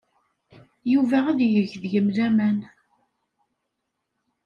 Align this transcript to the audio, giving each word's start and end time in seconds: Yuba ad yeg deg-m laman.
Yuba 0.93 1.17
ad 1.31 1.39
yeg 1.53 1.69
deg-m 1.81 2.07
laman. 2.15 2.57